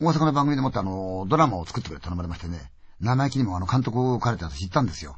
[0.00, 5.16] 大阪の番組でもってあの、ドラマを作ってくれ頼まれましてね、生意気にもあの、監督を書かれて私行ったんですよ。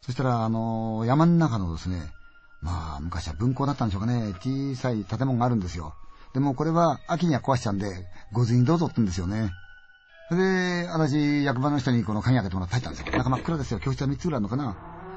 [0.00, 2.10] そしたら、あの、山の中のですね、
[2.62, 5.92] まあ、昔は分校だったんでしょうかね、小さい建物があるんですよ。
[6.32, 9.50] でもこれは秋には壊しちゃうんで、ご随にどうぞって言うんですよね。
[10.30, 13.12] それで、私、役場の人にこの鍵開けてもらって入ったんですよ。
[13.14, 13.78] 中真っ暗ですよ。
[13.78, 14.74] 教室は3つぐらいあるのかな。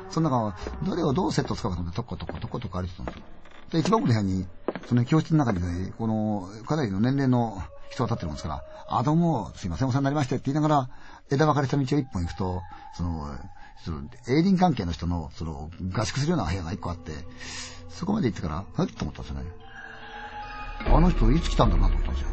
[0.10, 3.22] その中は、どれをどうセット使うかと思って、とことことことこ歩いてたんですよ。
[3.72, 4.46] で、一番奥の部屋に、
[4.90, 10.90] その教室の中にね、この、かなりの年齢の人が立ってるもんですから、あ、どうも、すいません、お世話になりましてって言いながら、
[11.30, 12.62] 枝分かれした道を一本行くと、
[12.96, 13.28] その、
[13.84, 17.12] その、営林関係の人の、その、合宿するような部屋が一個あって、
[17.90, 19.52] そこまで行ってから、はいと思ったんですよね。
[20.88, 22.30] あの人いつ来たんだろうなと思ったんですよ。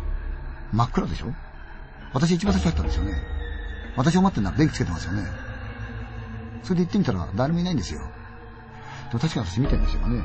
[0.73, 1.27] 真っ暗でしょ？
[2.15, 3.23] 私一番最初入ったんですよね。
[3.97, 5.27] 私を待ってんなら電気つけてますよね。
[6.63, 8.01] それで行ってみたら誰もいないんですよ。
[9.09, 10.23] でも確かに私見てるんですよね。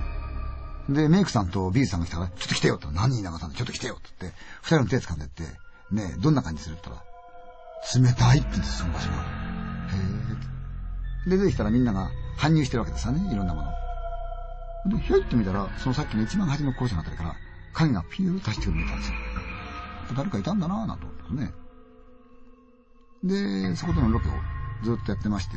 [0.89, 5.43] で、メイクさんとビーズさんが来たから、ちょっと来てよって何人流さんで、ちょっと来てよって言って、二人の手掴んでって、
[5.91, 9.15] ねえどんな感じするって言ったら、冷たいって言うんです、その場所が。
[9.17, 9.21] へ
[11.25, 11.29] え。
[11.29, 13.71] で、出てきたらみんなが搬入してるわけですよね、いろんなもの。
[14.97, 17.35] で、ひょいって見たら、そのさっきの一番端の校舎のあたりから、
[17.73, 19.15] 影がピューッと走ってくる見たんですよ。
[20.17, 21.53] 誰かいたんだなぁ、なんて思ってね。
[23.23, 24.31] で、そこでのロケを
[24.83, 25.55] ずっとやってまして、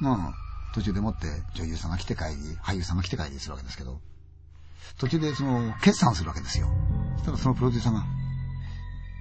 [0.00, 0.34] まあ、
[0.72, 4.00] 途中でもって女優さんが来て帰り、俳優さんが来て帰りするわけですけど、
[4.98, 6.68] 途中でその、決算するわけですよ。
[7.16, 8.04] そしたらそのプロデューサーが、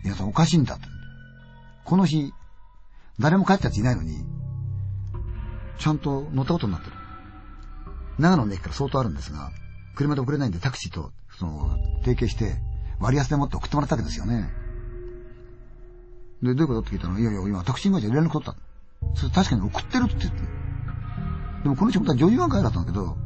[0.03, 0.85] 皆さんおかしいんだって。
[1.85, 2.33] この日、
[3.19, 4.25] 誰も帰ったやついないのに、
[5.77, 6.93] ちゃんと乗ったことになってる。
[8.17, 9.51] 長野の駅から相当あるんですが、
[9.95, 12.61] 車で送れないんでタクシーと、その、提携して、
[12.99, 14.49] 割安でもって送ってもらったわけですよね。
[16.41, 18.55] で、どういうことって聞いたら、いやいや、今タクシー会社連絡取った。
[19.15, 20.41] それ確かに送ってるって言って
[21.63, 23.17] でもこの仕事は女優が帰だったんだけど、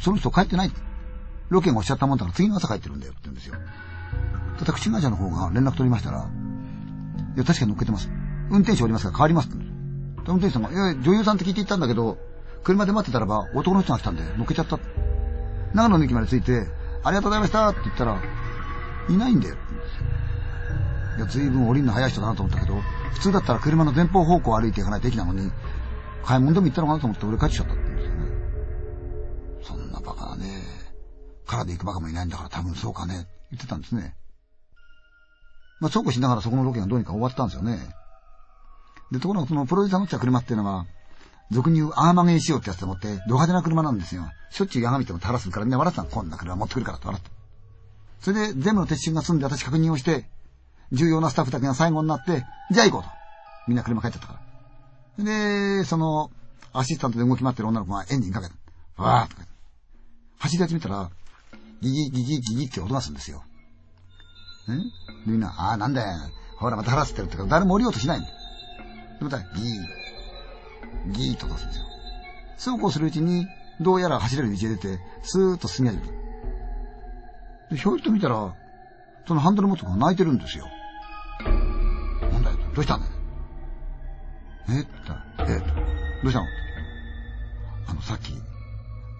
[0.00, 0.72] その人帰ってない。
[1.50, 3.54] ロケがおっしゃったもんだから次の朝帰ってるんだよって言うんですよ。
[4.64, 6.28] タクシー会社の方が連絡取りましたら、
[7.36, 8.10] いや、確かに乗っけてます。
[8.50, 9.56] 運転手おりますから変わりますって。
[10.26, 12.18] 運転手さんが、いや、女優さんって聞いて行ったんだけど、
[12.62, 14.78] 車で待ってたらば男の人が来たんで乗っけちゃった。
[15.74, 16.66] 長野の駅まで着いて、
[17.02, 18.22] ありがとうございましたって言ったら、
[19.08, 20.04] いないんだよって言うんですよ。
[21.16, 22.80] いや、随分降りるの早い人だなと思ったけど、
[23.12, 25.50] 普通だったら車の前方方向を歩いていかないと駅なのに、
[26.24, 28.24] 買い物でも行ったのかなと思って俺帰っちゃったって言うんですよね。
[29.62, 30.63] そんなバカなね。
[31.54, 33.26] からで行くバカもいないんだから多分そうかね。
[33.50, 34.14] 言ってたんですね。
[35.80, 37.78] まあ、そうこうしながらそこのロケがどうにか終わったんですよね。
[39.10, 40.86] で、ところがそのプロデューサーの乗った車っていうのは、
[41.50, 44.24] 俗に言うアーマゲン仕様ってやつでもって、ド派手な車なんですよ。
[44.50, 47.30] しょっちゅう矢見ても垂らすからみんな笑ってたこんな車持ってくるからって笑って。
[48.20, 50.28] それで全部の撤収が済んで私確認をして、
[50.92, 53.08] 重要なスタッフだけが最後になって、じゃあ行こうと。
[53.68, 54.40] みんな車帰っちゃったか
[55.18, 55.24] ら。
[55.24, 56.30] で、その、
[56.72, 59.02] アシスタントで動き回ってる女の子がエンジンかけた。
[59.02, 59.46] わーとか。
[60.38, 61.10] 走り始めたら、
[61.84, 63.44] ギギギギギギって音がするんですよ。
[64.68, 64.78] ね
[65.26, 66.18] みんな、ああ、なんだよ。
[66.56, 68.28] ほら、また腹すってるってか、誰も降りようとしないんだ。
[68.28, 68.32] で、
[69.20, 71.84] また、ギー、ギーと出すんですよ。
[72.56, 73.46] そうこうするうちに、
[73.80, 76.12] どうやら走れる道へ出て、スーッと進み始めた。
[77.70, 78.54] で、ひょいと見たら、
[79.26, 80.66] そのハンドル持つ子が泣いてるんですよ。
[82.32, 83.12] なんだよ、どうしたんだよ。
[84.70, 85.72] えって言ったら、えと、ど
[86.24, 86.46] うしたの
[87.88, 88.32] あの、さっき、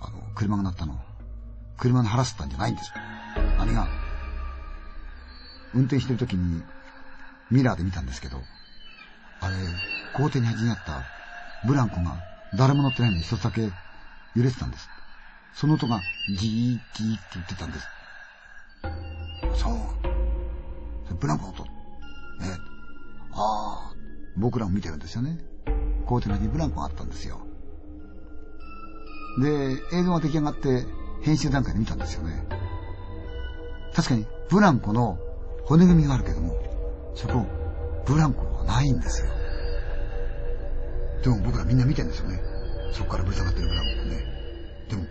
[0.00, 0.98] あの、車が鳴ったの。
[1.78, 2.94] 車の腹すったんじゃないんですよ。
[3.58, 3.88] 何が
[5.74, 6.62] 運転してる時に、
[7.50, 8.42] ミラーで見たんですけど、
[9.40, 9.56] あれ、
[10.14, 11.02] 校庭に端にあった
[11.66, 12.22] ブランコが
[12.56, 14.88] 誰も乗ってないのに一つだけ揺れてたんです。
[15.54, 17.86] その音がギーギーって言ってたんです。
[19.60, 21.14] そう。
[21.14, 21.64] ブランコの音。
[22.42, 22.58] えね。
[23.32, 23.94] ああ、
[24.36, 25.38] 僕らも見てるんですよね。
[26.06, 27.40] 校庭にブランコがあったんですよ。
[29.40, 30.86] で、映像が出来上がって
[31.24, 32.46] 編集段階で見たんですよね。
[33.94, 35.18] 確かにブランコの
[35.64, 36.54] 骨組みがあるけども、
[37.14, 37.46] そこ、
[38.04, 39.28] ブランコはないんですよ。
[41.22, 42.38] でも僕らみんな見てるんですよね。
[42.92, 44.16] そこからぶら下がってるブランコもね。
[44.90, 45.04] でも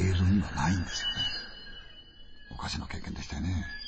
[0.00, 1.14] 映像にはないんですよね。
[2.52, 3.83] おかしな経験でしたよね。